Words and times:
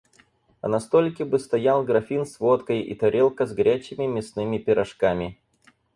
А 0.61 0.67
на 0.67 0.79
столике 0.79 1.25
бы 1.25 1.37
стоял 1.37 1.83
графин 1.83 2.25
с 2.25 2.39
водкой 2.39 2.81
и 2.81 2.95
тарелка 2.95 3.45
с 3.45 3.53
горячими 3.53 4.07
мясными 4.07 4.57
пирожками. 4.57 5.37